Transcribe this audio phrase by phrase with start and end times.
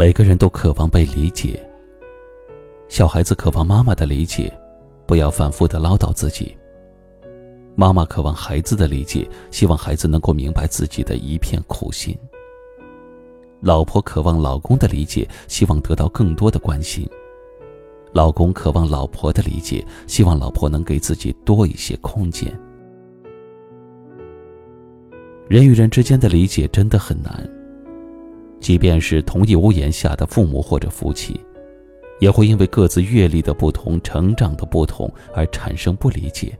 [0.00, 1.62] 每个人都渴望被理解。
[2.88, 4.50] 小孩子渴望妈妈的理解，
[5.04, 6.56] 不要反复的唠叨自己。
[7.74, 12.16] 妈妈渴望孩子的理解，希望孩子能够明白自己的一片苦心。
[13.60, 17.06] 老婆渴望老公的理解，希望得到更多的关心。
[18.14, 22.50] 老公渴望老婆的理解，希望老婆能给自己多一些空间。
[25.46, 27.59] 人与人之间的理解真的很难。
[28.60, 31.40] 即便是同一屋檐下的父母或者夫妻，
[32.20, 36.56] 也会因为各自阅历的不同、成长的不同而产生不理解。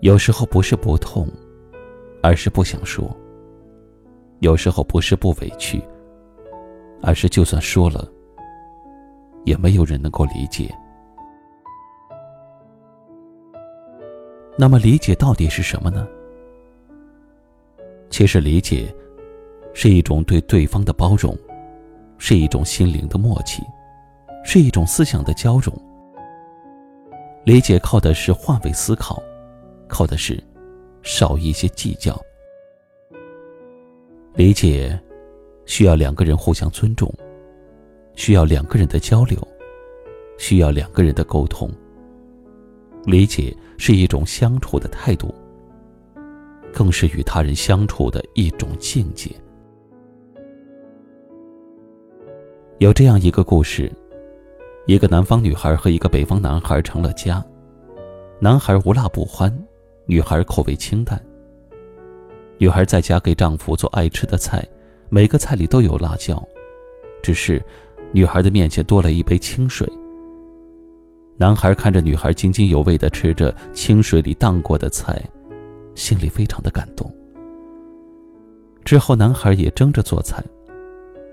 [0.00, 1.28] 有时候不是不痛，
[2.22, 3.04] 而是不想说；
[4.40, 5.80] 有时候不是不委屈，
[7.02, 8.10] 而是就算说了，
[9.44, 10.74] 也没有人能够理解。
[14.56, 16.08] 那么，理解到底是什么呢？
[18.10, 18.92] 其实，理解。
[19.74, 21.36] 是一种对对方的包容，
[22.18, 23.62] 是一种心灵的默契，
[24.44, 25.74] 是一种思想的交融。
[27.44, 29.22] 理解靠的是换位思考，
[29.88, 30.42] 靠的是
[31.02, 32.20] 少一些计较。
[34.34, 34.98] 理解
[35.66, 37.12] 需要两个人互相尊重，
[38.14, 39.36] 需要两个人的交流，
[40.38, 41.70] 需要两个人的沟通。
[43.04, 45.34] 理解是一种相处的态度，
[46.72, 49.28] 更是与他人相处的一种境界。
[52.82, 53.88] 有这样一个故事：
[54.86, 57.40] 一个南方女孩和一个北方男孩成了家。
[58.40, 59.56] 男孩无辣不欢，
[60.04, 61.24] 女孩口味清淡。
[62.58, 64.66] 女孩在家给丈夫做爱吃的菜，
[65.10, 66.44] 每个菜里都有辣椒，
[67.22, 67.64] 只是
[68.10, 69.88] 女孩的面前多了一杯清水。
[71.36, 75.22] 男孩看着女孩津津有味的吃着清水里荡过的菜，
[75.94, 77.08] 心里非常的感动。
[78.84, 80.42] 之后，男孩也争着做菜。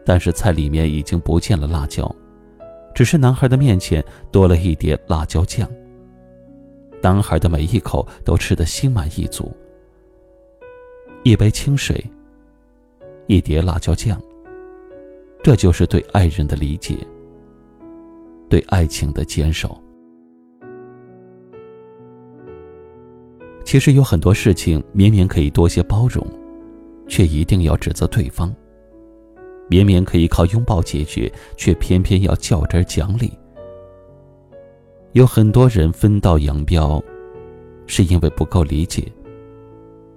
[0.09, 2.11] 但是菜里面已经不见了辣椒，
[2.95, 5.69] 只是男孩的面前多了一碟辣椒酱。
[6.99, 9.55] 男孩的每一口都吃得心满意足。
[11.21, 12.03] 一杯清水，
[13.27, 14.19] 一碟辣椒酱，
[15.43, 16.97] 这就是对爱人的理解，
[18.49, 19.79] 对爱情的坚守。
[23.63, 26.25] 其实有很多事情明明可以多些包容，
[27.07, 28.51] 却一定要指责对方。
[29.69, 33.31] 明明可以靠拥抱解决，却偏偏要较真讲理。
[35.13, 37.01] 有很多人分道扬镳，
[37.85, 39.03] 是因为不够理解；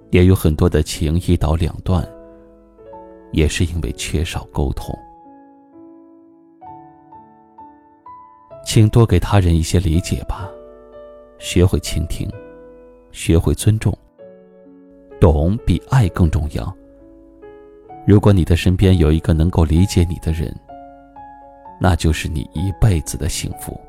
[0.09, 2.03] 也有很多的情一刀两断，
[3.31, 4.93] 也是因为缺少沟通。
[8.65, 10.49] 请多给他人一些理解吧，
[11.37, 12.27] 学会倾听，
[13.11, 13.95] 学会尊重，
[15.19, 16.75] 懂比爱更重要。
[18.05, 20.53] 如果你的身边有一个能够理解你的人，
[21.79, 23.79] 那就是你一辈子的幸福。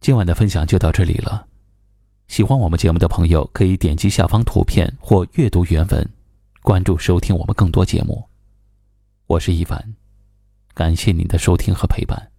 [0.00, 1.46] 今晚的分享就到这里了，
[2.26, 6.08] 喜欢我们节目的朋友可以点击下方图片或阅读原文，
[6.62, 8.24] 关注收听我们更多节目。
[9.28, 9.94] 我是一凡，
[10.74, 12.29] 感谢您的收听和陪伴，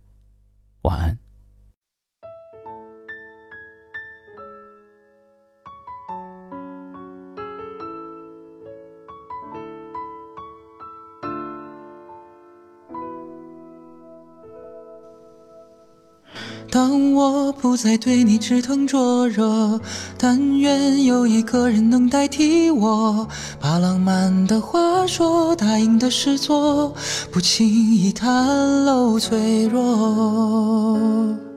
[16.71, 19.81] 当我不再对你炙疼灼热，
[20.17, 23.27] 但愿有一个人能代替我，
[23.59, 26.93] 把浪漫的话说，答应的事做，
[27.29, 31.50] 不轻易袒露脆弱。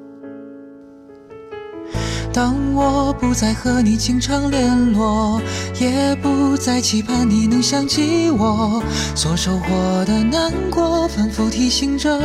[2.35, 5.41] 当我不再和你经常联络，
[5.79, 8.83] 也不再期盼你能想起我，
[9.15, 12.21] 所收获的难过反复提醒着，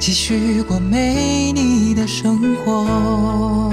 [0.00, 3.70] 继续过没你的生活。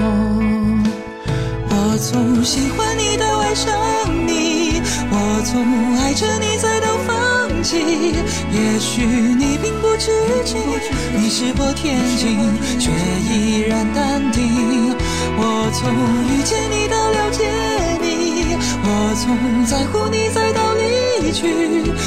[1.68, 3.72] 我总喜欢你的微笑，
[4.06, 4.80] 你，
[5.10, 6.71] 我总爱着你在
[7.64, 10.10] 也许你并不知
[10.44, 10.58] 情，
[11.16, 12.36] 你石破天惊，
[12.80, 14.92] 却依然淡定。
[15.36, 15.88] 我从
[16.28, 17.48] 遇见你到了解
[18.02, 21.46] 你，我从在乎你再到离去，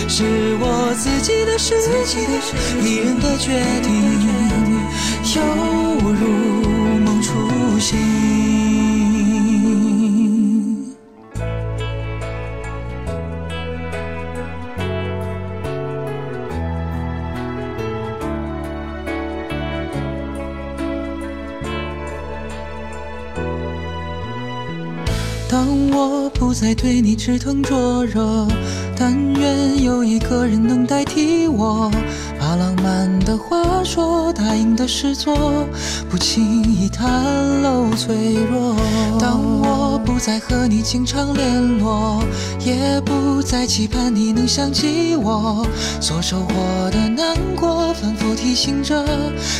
[0.09, 1.73] 是我自己的事
[2.05, 2.21] 情，
[2.83, 3.89] 一人的决定，
[5.35, 5.41] 犹
[6.11, 8.34] 如梦初醒。
[26.07, 28.47] 我不再对你知疼灼热，
[28.95, 31.89] 但愿有一个人能代替我，
[32.39, 35.35] 把浪漫的话说，答应的事做，
[36.07, 37.01] 不轻易袒
[37.63, 38.75] 露脆弱。
[39.19, 42.23] 当我不再和你经常联络，
[42.63, 45.65] 也不再期盼你能想起我，
[45.99, 49.03] 所收获的难过反复提醒着，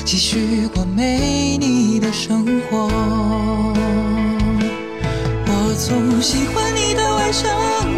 [0.05, 2.87] 继续过没你的生活。
[5.75, 7.51] 我从喜欢你到爱上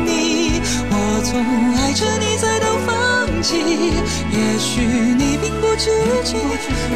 [0.04, 0.60] 你，
[0.90, 1.40] 我从
[1.76, 3.54] 爱着你再到放弃。
[4.34, 5.92] 也许你并不知
[6.24, 6.40] 情，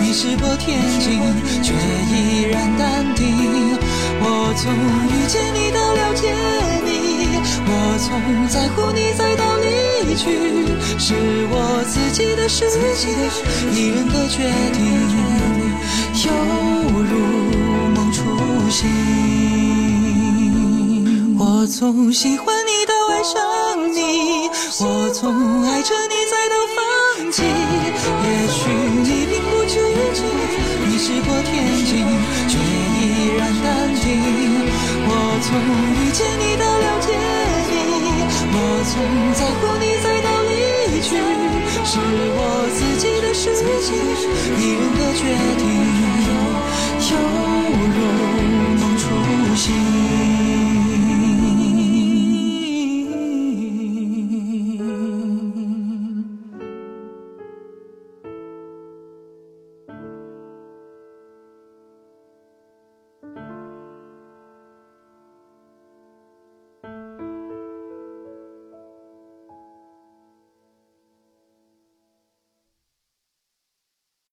[0.01, 1.21] 你石破天晴，
[1.61, 1.71] 却
[2.09, 3.77] 依然淡定。
[4.21, 4.73] 我从
[5.05, 6.33] 遇见你到了解
[6.83, 7.37] 你，
[7.67, 10.65] 我从在乎你再到离去，
[10.97, 11.13] 是
[11.51, 12.65] 我自己的事
[12.97, 13.13] 情，
[13.71, 14.81] 一人的决定，
[16.25, 16.31] 犹
[17.03, 17.13] 如
[17.93, 18.23] 梦初
[18.71, 19.30] 醒。
[21.61, 24.49] 我从喜欢你到爱上你，
[24.81, 26.81] 我从爱着你再到放
[27.31, 27.43] 弃。
[27.45, 28.65] 也许
[29.05, 29.77] 你并不知
[30.17, 30.25] 情，
[30.89, 31.53] 你石破天
[31.85, 32.01] 惊，
[32.49, 34.09] 却依然淡定。
[35.05, 35.13] 我
[35.45, 35.53] 从
[36.01, 37.13] 遇见你到了解
[37.69, 37.77] 你，
[38.57, 38.57] 我
[38.89, 38.97] 从
[39.37, 41.13] 在乎你再到离去，
[41.85, 42.01] 是
[42.33, 42.41] 我
[42.73, 43.53] 自己的事
[43.85, 43.93] 情，
[44.57, 45.29] 你人的决
[45.61, 45.69] 定，